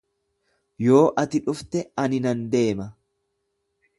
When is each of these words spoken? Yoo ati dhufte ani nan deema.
Yoo 0.85 1.03
ati 1.25 1.41
dhufte 1.49 1.83
ani 2.05 2.23
nan 2.25 2.43
deema. 2.57 2.91